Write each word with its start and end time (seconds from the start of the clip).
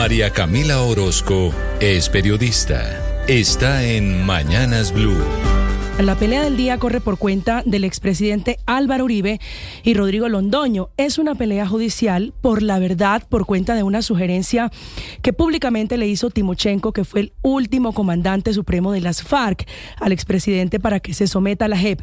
María 0.00 0.30
Camila 0.30 0.80
Orozco 0.80 1.52
es 1.78 2.08
periodista. 2.08 3.22
Está 3.28 3.84
en 3.84 4.24
Mañanas 4.24 4.94
Blue. 4.94 5.18
La 5.98 6.16
pelea 6.16 6.42
del 6.42 6.56
día 6.56 6.78
corre 6.78 7.02
por 7.02 7.18
cuenta 7.18 7.62
del 7.66 7.84
expresidente 7.84 8.58
Álvaro 8.64 9.04
Uribe 9.04 9.40
y 9.82 9.92
Rodrigo 9.92 10.30
Londoño. 10.30 10.88
Es 10.96 11.18
una 11.18 11.34
pelea 11.34 11.66
judicial 11.66 12.32
por 12.40 12.62
la 12.62 12.78
verdad, 12.78 13.24
por 13.28 13.44
cuenta 13.44 13.74
de 13.74 13.82
una 13.82 14.00
sugerencia 14.00 14.70
que 15.20 15.34
públicamente 15.34 15.98
le 15.98 16.08
hizo 16.08 16.30
Timochenko, 16.30 16.94
que 16.94 17.04
fue 17.04 17.20
el 17.20 17.32
último 17.42 17.92
comandante 17.92 18.54
supremo 18.54 18.92
de 18.92 19.02
las 19.02 19.22
FARC, 19.22 19.68
al 20.00 20.12
expresidente 20.12 20.80
para 20.80 21.00
que 21.00 21.12
se 21.12 21.26
someta 21.26 21.66
a 21.66 21.68
la 21.68 21.76
JEP 21.76 22.00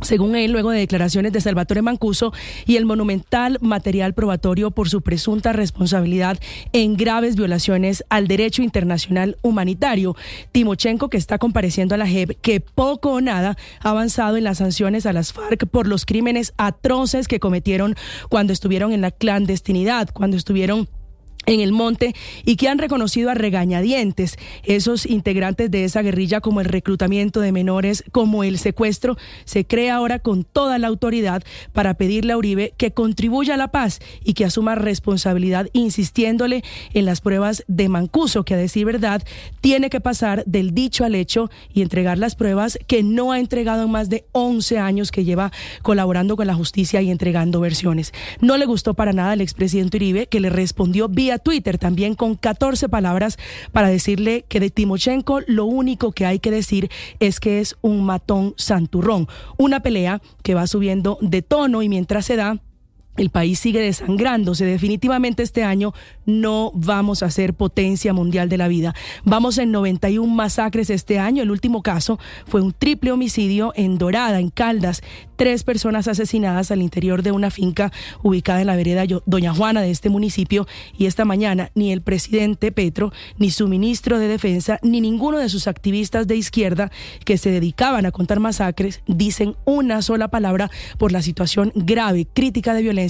según 0.00 0.36
él, 0.36 0.52
luego 0.52 0.70
de 0.70 0.78
declaraciones 0.78 1.32
de 1.32 1.40
Salvatore 1.40 1.82
Mancuso 1.82 2.32
y 2.66 2.76
el 2.76 2.86
monumental 2.86 3.58
material 3.60 4.14
probatorio 4.14 4.70
por 4.70 4.88
su 4.88 5.02
presunta 5.02 5.52
responsabilidad 5.52 6.38
en 6.72 6.96
graves 6.96 7.36
violaciones 7.36 8.04
al 8.08 8.28
derecho 8.28 8.62
internacional 8.62 9.36
humanitario. 9.42 10.16
Timochenko, 10.52 11.08
que 11.08 11.16
está 11.16 11.38
compareciendo 11.38 11.94
a 11.94 11.98
la 11.98 12.06
JEP, 12.06 12.40
que 12.40 12.60
poco 12.60 13.12
o 13.12 13.20
nada 13.20 13.56
ha 13.80 13.90
avanzado 13.90 14.36
en 14.36 14.44
las 14.44 14.58
sanciones 14.58 15.06
a 15.06 15.12
las 15.12 15.32
FARC 15.32 15.66
por 15.66 15.86
los 15.86 16.06
crímenes 16.06 16.52
atroces 16.56 17.28
que 17.28 17.40
cometieron 17.40 17.94
cuando 18.28 18.52
estuvieron 18.52 18.92
en 18.92 19.00
la 19.00 19.10
clandestinidad, 19.10 20.10
cuando 20.12 20.36
estuvieron 20.36 20.88
en 21.50 21.60
el 21.60 21.72
monte 21.72 22.14
y 22.44 22.54
que 22.56 22.68
han 22.68 22.78
reconocido 22.78 23.28
a 23.28 23.34
regañadientes 23.34 24.38
esos 24.62 25.04
integrantes 25.04 25.70
de 25.70 25.84
esa 25.84 26.00
guerrilla 26.00 26.40
como 26.40 26.60
el 26.60 26.66
reclutamiento 26.66 27.40
de 27.40 27.50
menores, 27.50 28.04
como 28.12 28.44
el 28.44 28.58
secuestro, 28.58 29.16
se 29.44 29.66
crea 29.66 29.96
ahora 29.96 30.20
con 30.20 30.44
toda 30.44 30.78
la 30.78 30.86
autoridad 30.86 31.42
para 31.72 31.94
pedirle 31.94 32.32
a 32.32 32.36
Uribe 32.36 32.72
que 32.76 32.92
contribuya 32.92 33.54
a 33.54 33.56
la 33.56 33.68
paz 33.68 33.98
y 34.24 34.34
que 34.34 34.44
asuma 34.44 34.76
responsabilidad 34.76 35.68
insistiéndole 35.72 36.62
en 36.94 37.04
las 37.04 37.20
pruebas 37.20 37.64
de 37.66 37.88
Mancuso, 37.88 38.44
que 38.44 38.54
a 38.54 38.58
decir 38.58 38.86
verdad 38.86 39.22
tiene 39.60 39.90
que 39.90 40.00
pasar 40.00 40.44
del 40.46 40.72
dicho 40.72 41.04
al 41.04 41.16
hecho 41.16 41.50
y 41.74 41.82
entregar 41.82 42.16
las 42.16 42.36
pruebas 42.36 42.78
que 42.86 43.02
no 43.02 43.32
ha 43.32 43.40
entregado 43.40 43.84
en 43.84 43.90
más 43.90 44.08
de 44.08 44.24
11 44.32 44.78
años 44.78 45.10
que 45.10 45.24
lleva 45.24 45.50
colaborando 45.82 46.36
con 46.36 46.46
la 46.46 46.54
justicia 46.54 47.02
y 47.02 47.10
entregando 47.10 47.58
versiones. 47.58 48.12
No 48.40 48.56
le 48.56 48.66
gustó 48.66 48.94
para 48.94 49.12
nada 49.12 49.32
al 49.32 49.40
expresidente 49.40 49.96
Uribe 49.96 50.28
que 50.28 50.38
le 50.38 50.50
respondió 50.50 51.08
vía 51.08 51.39
Twitter 51.42 51.78
también 51.78 52.14
con 52.14 52.36
14 52.36 52.88
palabras 52.88 53.38
para 53.72 53.88
decirle 53.88 54.44
que 54.48 54.60
de 54.60 54.70
Timochenko 54.70 55.40
lo 55.46 55.64
único 55.64 56.12
que 56.12 56.26
hay 56.26 56.38
que 56.38 56.50
decir 56.50 56.90
es 57.18 57.40
que 57.40 57.60
es 57.60 57.76
un 57.80 58.04
matón 58.04 58.54
santurrón. 58.56 59.28
Una 59.56 59.80
pelea 59.80 60.22
que 60.42 60.54
va 60.54 60.66
subiendo 60.66 61.18
de 61.20 61.42
tono 61.42 61.82
y 61.82 61.88
mientras 61.88 62.26
se 62.26 62.36
da 62.36 62.60
el 63.16 63.30
país 63.30 63.58
sigue 63.58 63.80
desangrándose. 63.80 64.64
Definitivamente 64.64 65.42
este 65.42 65.62
año 65.62 65.92
no 66.26 66.70
vamos 66.74 67.22
a 67.22 67.30
ser 67.30 67.54
potencia 67.54 68.12
mundial 68.12 68.48
de 68.48 68.56
la 68.56 68.68
vida. 68.68 68.94
Vamos 69.24 69.58
en 69.58 69.72
91 69.72 70.32
masacres 70.32 70.90
este 70.90 71.18
año. 71.18 71.42
El 71.42 71.50
último 71.50 71.82
caso 71.82 72.18
fue 72.46 72.62
un 72.62 72.72
triple 72.72 73.12
homicidio 73.12 73.72
en 73.76 73.98
Dorada, 73.98 74.40
en 74.40 74.50
Caldas. 74.50 75.02
Tres 75.36 75.64
personas 75.64 76.06
asesinadas 76.06 76.70
al 76.70 76.82
interior 76.82 77.22
de 77.22 77.32
una 77.32 77.50
finca 77.50 77.92
ubicada 78.22 78.60
en 78.60 78.68
la 78.68 78.76
vereda 78.76 79.04
Doña 79.26 79.54
Juana 79.54 79.82
de 79.82 79.90
este 79.90 80.08
municipio. 80.08 80.66
Y 80.96 81.06
esta 81.06 81.24
mañana 81.24 81.70
ni 81.74 81.92
el 81.92 82.02
presidente 82.02 82.72
Petro, 82.72 83.12
ni 83.38 83.50
su 83.50 83.68
ministro 83.68 84.18
de 84.18 84.28
Defensa, 84.28 84.78
ni 84.82 85.00
ninguno 85.00 85.38
de 85.38 85.48
sus 85.48 85.66
activistas 85.66 86.26
de 86.26 86.36
izquierda 86.36 86.90
que 87.24 87.38
se 87.38 87.50
dedicaban 87.50 88.06
a 88.06 88.12
contar 88.12 88.40
masacres 88.40 89.02
dicen 89.06 89.56
una 89.64 90.00
sola 90.02 90.28
palabra 90.28 90.70
por 90.98 91.12
la 91.12 91.22
situación 91.22 91.72
grave, 91.74 92.26
crítica 92.32 92.72
de 92.72 92.82
violencia 92.82 93.09